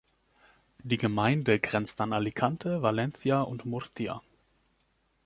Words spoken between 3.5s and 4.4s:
Murcia.